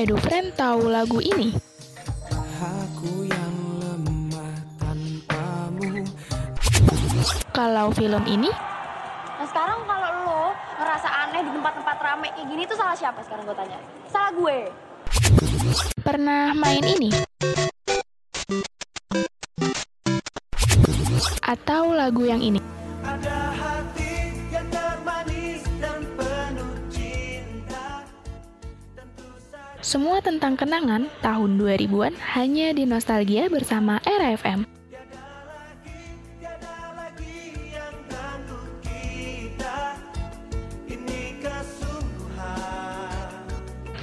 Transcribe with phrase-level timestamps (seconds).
[0.00, 1.52] EduFriend tahu lagu ini?
[2.56, 6.08] Aku yang lemah tanpamu
[7.52, 8.48] Kalau film ini?
[9.36, 10.42] Nah sekarang kalau lo
[10.80, 13.76] ngerasa aneh di tempat-tempat rame kayak gini tuh salah siapa sekarang gue tanya?
[14.08, 14.58] Salah gue.
[16.00, 17.12] Pernah main ini?
[21.44, 22.56] Atau lagu yang ini?
[23.04, 23.52] Ada
[29.90, 34.62] Semua tentang kenangan tahun 2000-an hanya di Nostalgia bersama RFM.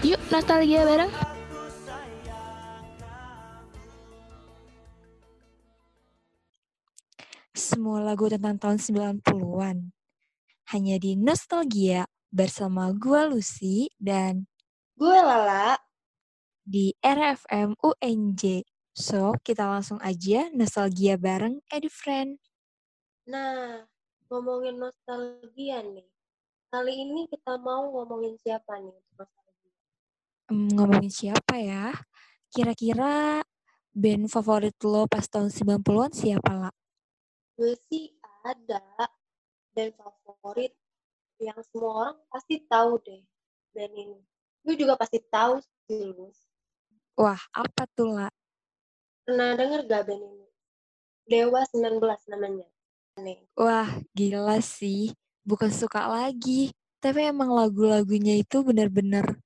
[0.03, 1.11] Yuk nostalgia bareng.
[7.55, 8.75] Semua lagu tentang tahun
[9.23, 9.95] 90-an.
[10.67, 14.51] Hanya di Nostalgia bersama gua Lucy dan
[14.97, 15.77] Gue Lala.
[16.65, 18.65] di RFM UNJ.
[18.97, 22.41] So, kita langsung aja nostalgia bareng EduFriend.
[23.29, 23.85] Nah,
[24.25, 26.09] ngomongin nostalgia nih.
[26.73, 29.73] Kali ini kita mau ngomongin siapa nih nostalgia?
[30.49, 31.93] Hmm, ngomongin siapa ya?
[32.49, 33.45] Kira-kira
[33.93, 36.73] band favorit lo pas tahun 90-an siapa lah?
[37.53, 38.81] Gue sih ada
[39.77, 39.93] band
[40.25, 40.73] favorit
[41.37, 43.21] yang semua orang pasti tahu deh
[43.77, 44.25] band ini.
[44.67, 46.11] Gue juga pasti tahu sih.
[47.15, 48.27] Wah, apa tuh lah?
[49.23, 50.47] Pernah denger gak band ini?
[51.23, 52.67] Dewa 19 namanya.
[53.23, 53.47] Nih.
[53.55, 55.15] Wah, gila sih.
[55.47, 56.75] Bukan suka lagi.
[56.99, 59.39] Tapi emang lagu-lagunya itu bener-bener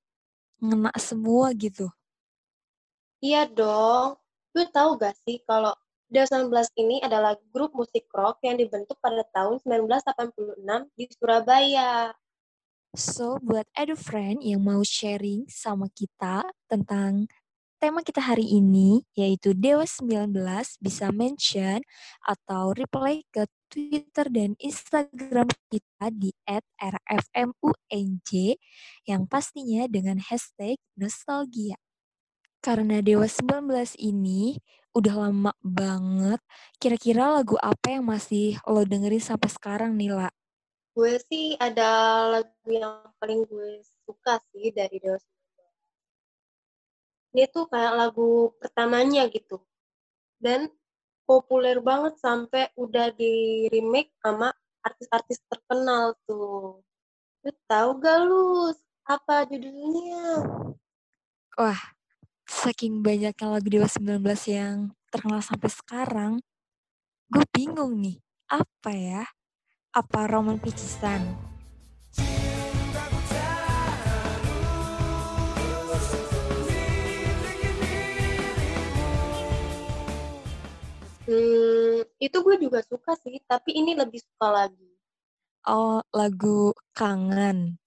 [0.58, 1.86] ngena semua gitu.
[3.22, 4.18] Iya dong.
[4.50, 5.70] Gue tahu gak sih kalau
[6.10, 6.50] Dewa 19
[6.82, 12.10] ini adalah grup musik rock yang dibentuk pada tahun 1986 di Surabaya.
[12.92, 17.24] So, buat EduFriend yang mau sharing sama kita tentang
[17.80, 20.28] tema kita hari ini, yaitu Dewa 19,
[20.76, 21.80] bisa mention
[22.20, 26.36] atau reply ke Twitter dan Instagram kita di
[26.76, 28.30] @rfmunj
[29.08, 31.80] yang pastinya dengan hashtag nostalgia.
[32.60, 34.60] Karena Dewa 19 ini
[34.92, 36.44] udah lama banget,
[36.76, 40.41] kira-kira lagu apa yang masih lo dengerin sampai sekarang nih, La?
[40.92, 41.88] Gue sih ada
[42.28, 47.32] lagu yang paling gue suka sih dari Dewa 19.
[47.32, 49.56] Ini tuh kayak lagu pertamanya gitu.
[50.36, 50.68] Dan
[51.24, 54.52] populer banget sampai udah di remake sama
[54.84, 56.84] artis-artis terkenal tuh.
[57.40, 58.76] Lu tahu gak lu
[59.08, 60.44] apa judulnya?
[61.56, 61.80] Wah,
[62.44, 66.32] saking banyaknya lagu Dewa 19 yang terkenal sampai sekarang,
[67.32, 68.20] gue bingung nih,
[68.52, 69.24] apa ya?
[69.92, 71.20] Apa Roman Picisan?
[81.28, 84.88] Hmm, itu gue juga suka sih, tapi ini lebih suka lagi.
[85.68, 87.81] Oh, lagu Kangen.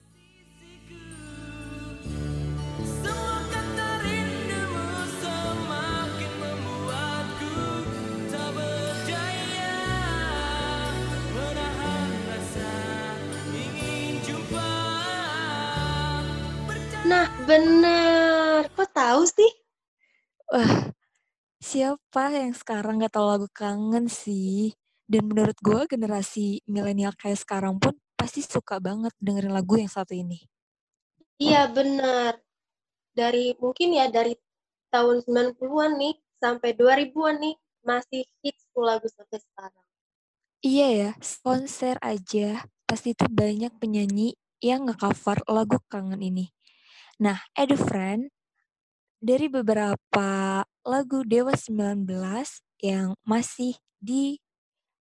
[17.46, 18.66] Bener.
[18.74, 19.50] Kok tahu sih?
[20.50, 20.90] Wah,
[21.62, 24.74] siapa yang sekarang gak tahu lagu Kangen sih?
[25.06, 30.18] Dan menurut gue generasi milenial kayak sekarang pun pasti suka banget dengerin lagu yang satu
[30.18, 30.42] ini.
[31.38, 32.42] Iya, bener.
[33.14, 34.34] Dari mungkin ya dari
[34.90, 37.54] tahun 90-an nih sampai 2000-an nih
[37.86, 39.86] masih hits tuh lagu sampai sekarang.
[40.66, 41.10] Iya ya,
[41.46, 46.55] konser aja pasti tuh banyak penyanyi yang nge-cover lagu kangen ini.
[47.16, 48.28] Nah, EduFriend,
[49.16, 52.04] dari beberapa lagu Dewa 19
[52.84, 54.36] yang masih di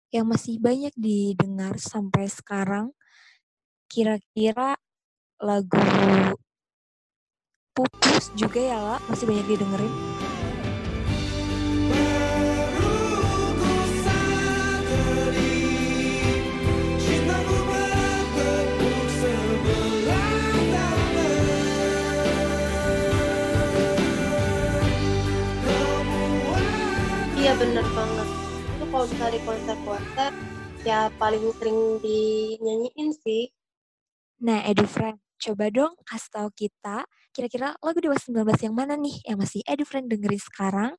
[0.09, 2.97] yang masih banyak didengar sampai sekarang,
[3.93, 4.81] kira-kira
[5.37, 5.77] lagu
[7.77, 9.95] Pupus juga ya lah masih banyak didengerin.
[27.59, 28.29] Bener banget.
[28.79, 30.31] Itu kalau misalnya di konser-konser,
[30.87, 33.51] ya paling sering dinyanyiin sih.
[34.47, 37.03] Nah, EduFriend, coba dong kasih tahu kita
[37.35, 40.93] kira-kira lagu Dewa 19 yang mana nih yang masih EduFriend dengerin sekarang?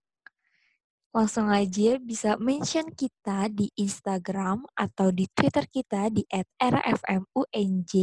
[1.16, 6.28] Langsung aja bisa mention kita di Instagram atau di Twitter kita di
[6.60, 7.94] @rfmunj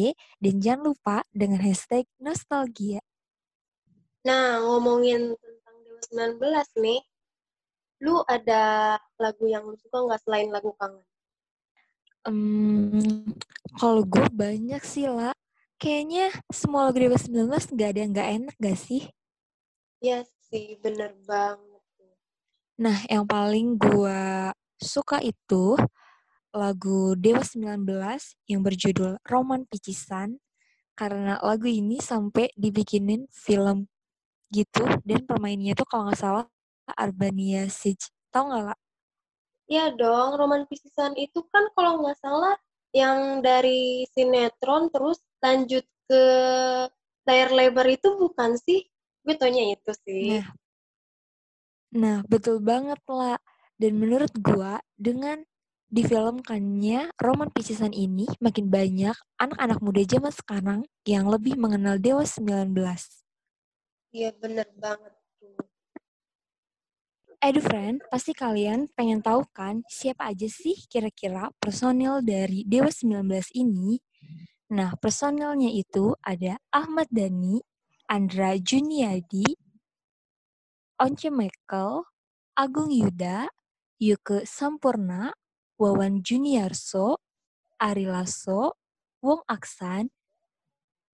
[0.41, 3.05] dan jangan lupa dengan hashtag nostalgia.
[4.25, 7.00] Nah, ngomongin tentang Dewa 19 nih,
[8.02, 11.04] lu ada lagu yang lu suka nggak selain lagu kangen?
[12.26, 13.32] Hmm,
[13.78, 15.32] kalau gue banyak sih lah.
[15.76, 17.46] Kayaknya semua lagu Dewa 19
[17.76, 19.02] nggak ada yang nggak enak gak sih?
[20.00, 21.82] Iya sih, bener banget.
[22.81, 24.20] Nah, yang paling gue
[24.81, 25.76] suka itu
[26.56, 27.84] lagu Dewa 19
[28.48, 30.40] yang berjudul Roman Picisan
[30.96, 33.84] karena lagu ini sampai dibikinin film
[34.48, 36.46] gitu dan permainnya tuh kalau nggak salah
[36.94, 37.98] Arbania Sij.
[38.30, 38.78] Tau nggak lah?
[39.66, 42.54] Iya dong, Roman Pisisan itu kan kalau nggak salah
[42.94, 46.22] yang dari sinetron terus lanjut ke
[47.26, 48.86] layar lebar itu bukan sih?
[49.26, 50.38] Gue taunya itu sih.
[50.38, 50.46] Nah,
[51.90, 53.42] nah betul banget lah.
[53.76, 55.44] Dan menurut gua dengan
[55.90, 62.72] difilmkannya Roman Picisan ini makin banyak anak-anak muda zaman sekarang yang lebih mengenal Dewa 19.
[64.16, 65.15] Iya bener banget
[67.36, 67.48] tuh.
[67.48, 73.52] Edu friend, pasti kalian pengen tahu kan siapa aja sih kira-kira personil dari Dewa 19
[73.52, 74.00] ini?
[74.72, 77.62] Nah, personilnya itu ada Ahmad Dhani,
[78.10, 79.46] Andra Juniadi,
[80.98, 82.08] Once Michael,
[82.56, 83.46] Agung Yuda,
[84.00, 85.30] Yuke Sampurna,
[85.78, 87.20] Wawan Juniarso,
[87.78, 88.80] Ari Lasso,
[89.20, 90.08] Wong Aksan,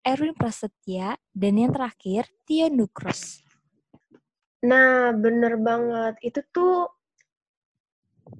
[0.07, 3.43] Erwin Prasetya, dan yang terakhir Tio Nukros.
[4.63, 6.15] Nah, bener banget.
[6.23, 6.87] Itu tuh,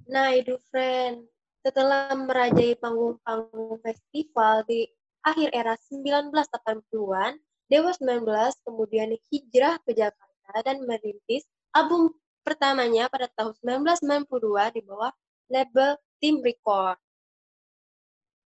[0.08, 1.28] nah itu friend,
[1.60, 4.88] setelah merajai panggung-panggung festival di
[5.24, 8.24] akhir era 1980-an, Dewa 19
[8.64, 12.12] kemudian hijrah ke Jakarta dan merintis album
[12.44, 13.56] pertamanya pada tahun
[13.88, 15.12] 1992 di bawah
[15.48, 17.00] label Tim Record.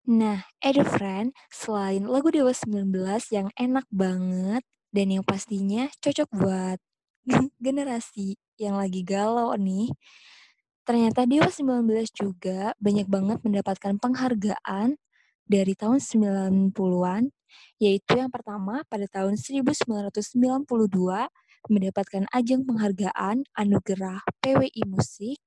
[0.07, 2.89] Nah, Edu Friend, selain lagu Dewa 19
[3.35, 4.63] yang enak banget
[4.95, 6.79] dan yang pastinya cocok buat
[7.67, 9.93] generasi yang lagi galau nih,
[10.87, 11.83] ternyata Dewa 19
[12.15, 14.97] juga banyak banget mendapatkan penghargaan
[15.47, 17.31] dari tahun 90-an,
[17.79, 20.67] yaitu yang pertama pada tahun 1992
[21.67, 25.39] mendapatkan ajang penghargaan Anugerah PWI Musik,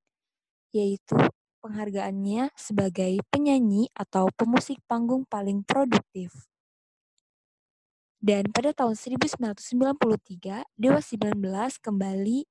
[0.76, 1.16] yaitu
[1.60, 6.50] penghargaannya sebagai penyanyi atau pemusik panggung paling produktif.
[8.20, 11.40] Dan pada tahun 1993, Dewa 19
[11.80, 12.44] kembali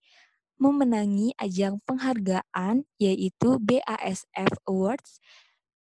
[0.56, 5.20] memenangi ajang penghargaan yaitu BASF Awards.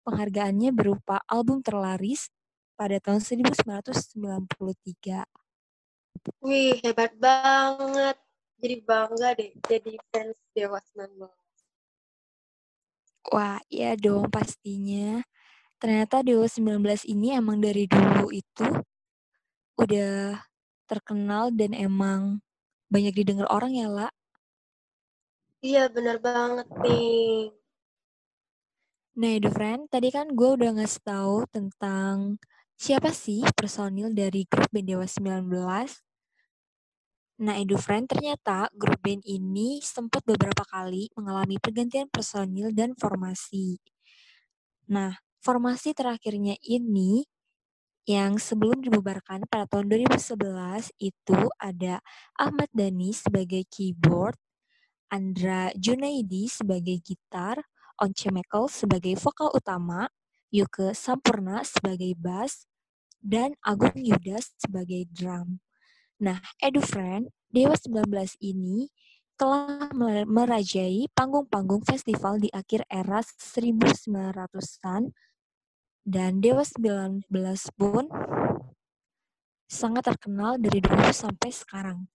[0.02, 2.34] Penghargaannya berupa album terlaris
[2.74, 4.18] pada tahun 1993.
[6.42, 8.18] Wih, hebat banget.
[8.58, 11.30] Jadi bangga deh jadi fans Dewa 19.
[13.30, 15.22] Wah, iya dong pastinya.
[15.78, 18.66] Ternyata Dewa 19 ini emang dari dulu itu
[19.78, 20.42] udah
[20.90, 22.42] terkenal dan emang
[22.90, 24.08] banyak didengar orang ya, La.
[25.62, 27.50] Iya, bener banget nih.
[29.18, 32.38] Nah, Edu Friend, tadi kan gue udah ngasih tahu tentang
[32.78, 35.90] siapa sih personil dari grup band Dewa 19.
[37.42, 43.82] Nah, Edu Friend, ternyata grup band ini sempat beberapa kali mengalami pergantian personil dan formasi.
[44.86, 47.26] Nah, formasi terakhirnya ini
[48.08, 52.00] yang sebelum dibubarkan pada tahun 2011 itu ada
[52.40, 54.32] Ahmad Dhani sebagai keyboard,
[55.12, 57.60] Andra Junaidi sebagai gitar,
[58.00, 60.08] Once Mekel sebagai vokal utama,
[60.48, 62.64] Yuke Sampurna sebagai bass,
[63.20, 65.60] dan Agung Yuda sebagai drum.
[66.16, 68.08] Nah, Edu Friend, Dewa 19
[68.40, 68.88] ini
[69.36, 69.92] telah
[70.24, 75.12] merajai panggung-panggung festival di akhir era 1900-an
[76.08, 77.28] dan Dewa 19
[77.76, 78.08] pun
[79.68, 82.08] sangat terkenal dari dulu sampai sekarang.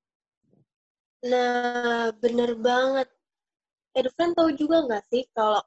[1.21, 3.07] Nah, bener banget.
[3.93, 5.61] Edvan tahu juga nggak sih kalau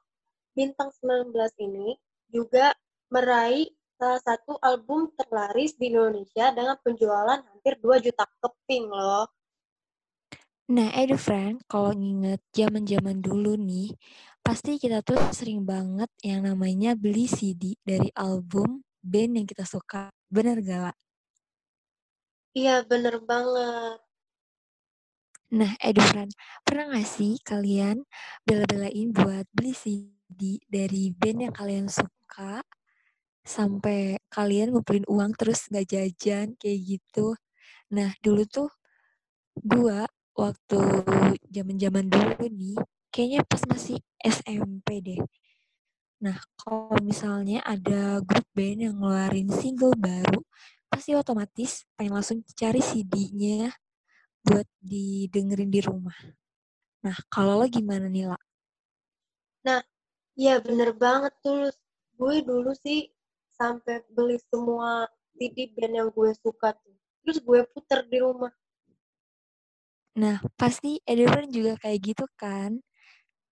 [0.51, 1.31] Bintang 19
[1.63, 1.95] ini
[2.27, 2.75] juga
[3.07, 9.31] meraih salah satu album terlaris di Indonesia dengan penjualan hampir 2 juta keping loh.
[10.67, 13.95] Nah, Edu Friend, kalau nginget zaman-zaman dulu nih,
[14.47, 20.07] pasti kita tuh sering banget yang namanya beli CD dari album band yang kita suka.
[20.31, 20.93] Bener gak, La?
[22.55, 23.99] Iya, bener banget.
[25.51, 26.31] Nah, Edu Friend,
[26.63, 28.07] pernah gak sih kalian
[28.47, 32.63] bela-belain buat beli CD dari band yang kalian suka
[33.43, 37.35] sampai kalian ngumpulin uang terus gak jajan kayak gitu?
[37.91, 38.71] Nah, dulu tuh
[39.59, 40.07] gua
[40.39, 40.79] waktu
[41.51, 42.79] zaman-zaman dulu nih,
[43.13, 45.21] kayaknya pas masih SMP deh.
[46.17, 50.41] Nah, kalau misalnya ada grup band yang ngeluarin single baru,
[50.89, 53.69] pasti otomatis pengen langsung cari CD-nya
[54.41, 56.17] buat didengerin di rumah.
[57.05, 58.39] Nah, kalau lo gimana nih, La?
[60.37, 61.73] Iya bener banget tuh.
[62.13, 63.09] Gue dulu sih
[63.57, 66.93] sampai beli semua CD band yang gue suka tuh.
[67.25, 68.53] Terus gue puter di rumah.
[70.17, 72.81] Nah, pasti Edward juga kayak gitu kan?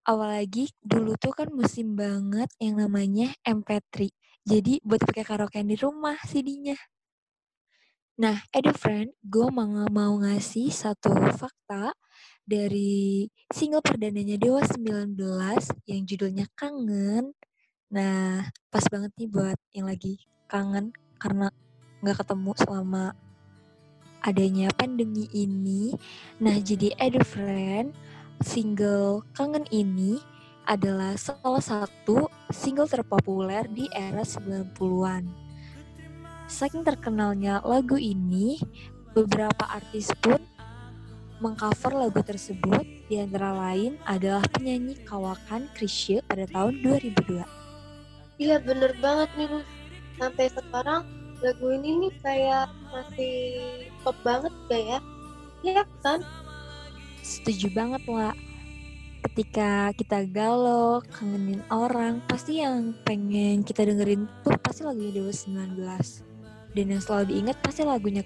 [0.05, 4.13] Apalagi dulu tuh kan musim banget yang namanya MP3.
[4.45, 6.77] Jadi buat pakai karaokean di rumah CD-nya.
[8.15, 11.91] Nah, Edu Friend, gue mau, ngasih satu fakta
[12.45, 15.17] dari single perdananya Dewa 19
[15.89, 17.35] yang judulnya Kangen.
[17.91, 21.49] Nah, pas banget nih buat yang lagi kangen karena
[21.99, 23.05] nggak ketemu selama
[24.23, 25.91] adanya pandemi ini.
[26.39, 27.91] Nah, jadi Edu Friend,
[28.43, 30.19] single Kangen ini
[30.65, 35.23] adalah salah satu single terpopuler di era 90-an.
[36.45, 38.57] Saking terkenalnya lagu ini,
[39.13, 40.41] beberapa artis pun
[41.41, 47.45] mengcover lagu tersebut, di antara lain adalah penyanyi kawakan Krisye pada tahun 2002.
[48.41, 49.63] Iya bener banget nih.
[50.15, 51.05] Sampai sekarang
[51.43, 53.37] lagu ini nih kayak masih
[54.01, 54.99] top banget gak ya?
[55.65, 56.19] Iya kan?
[57.25, 58.37] Setuju banget lah.
[59.25, 66.21] Ketika kita galau, kangenin orang, pasti yang pengen kita dengerin tuh pasti lagunya Dewa 19.
[66.77, 68.21] Dan yang selalu diingat pasti lagunya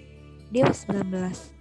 [0.52, 1.56] Dewa 19.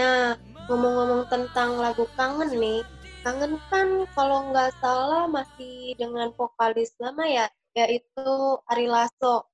[0.00, 0.40] Nah,
[0.72, 2.80] ngomong-ngomong tentang lagu Kangen nih,
[3.20, 8.28] Kangen kan kalau nggak salah masih dengan vokalis lama ya, yaitu
[8.72, 9.52] Ari Lasso.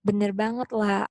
[0.00, 1.04] Bener banget lah.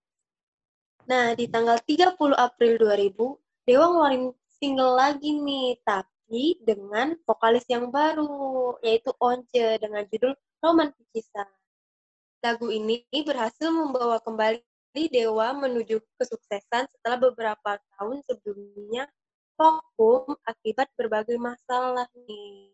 [1.06, 3.38] Nah, di tanggal 30 April 2000,
[3.70, 10.34] Dewa ngeluarin single lagi nih, tapi dengan vokalis yang baru, yaitu Once dengan judul
[10.64, 11.48] Roman Kisah.
[12.42, 14.62] Lagu ini berhasil membawa kembali
[15.12, 19.12] Dewa menuju kesuksesan setelah beberapa tahun sebelumnya
[19.60, 22.72] vakum akibat berbagai masalah nih.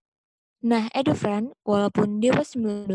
[0.61, 2.85] Nah, Edu Friend, walaupun Dewa 19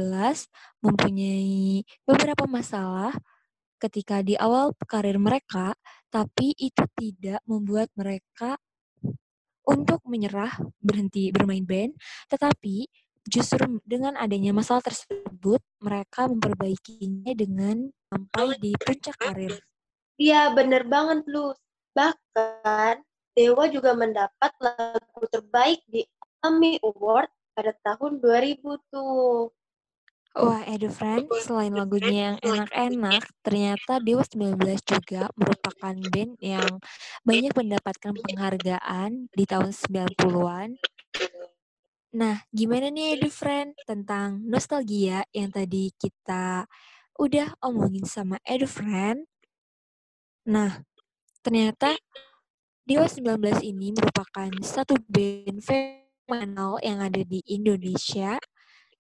[0.78, 3.11] mempunyai beberapa masalah
[3.83, 5.75] ketika di awal karir mereka,
[6.09, 8.55] tapi itu tidak membuat mereka
[9.67, 11.99] untuk menyerah, berhenti bermain band,
[12.31, 12.87] tetapi
[13.27, 19.59] justru dengan adanya masalah tersebut, mereka memperbaikinya dengan sampai di puncak karir.
[20.17, 21.59] Iya, bener banget, Lus.
[21.93, 23.03] Bahkan,
[23.37, 26.07] Dewa juga mendapat lagu terbaik di
[26.41, 29.53] AMI Award pada tahun 2000 tuh.
[30.37, 36.76] Wah, Edu Friend, selain lagunya yang enak-enak, ternyata Dewa 19 juga merupakan band yang
[37.25, 40.76] banyak mendapatkan penghargaan di tahun 90-an.
[42.21, 46.69] Nah, gimana nih Edu Friend tentang nostalgia yang tadi kita
[47.16, 49.25] udah omongin sama Edu Friend?
[50.52, 50.85] Nah,
[51.40, 51.97] ternyata
[52.85, 58.37] Dewa 19 ini merupakan satu band fenomenal yang ada di Indonesia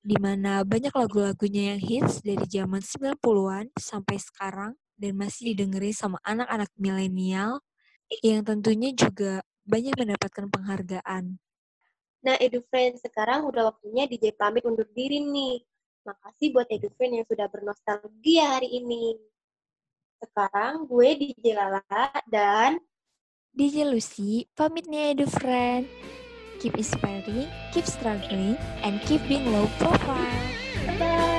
[0.06, 6.22] di mana banyak lagu-lagunya yang hits dari zaman 90-an sampai sekarang dan masih didengerin sama
[6.22, 7.58] anak-anak milenial
[8.22, 11.42] yang tentunya juga banyak mendapatkan penghargaan.
[12.22, 15.66] Nah, EduFriend, sekarang udah waktunya DJ pamit undur diri nih.
[16.06, 19.18] Makasih buat EduFriend yang sudah bernostalgia hari ini.
[20.22, 21.82] Sekarang gue DJ Lala
[22.30, 22.78] dan
[23.50, 25.82] DJ Lucy, pamit nih Edu Friend.
[26.60, 30.98] Keep inspiring, keep struggling, and keep being low profile.
[30.98, 31.35] bye!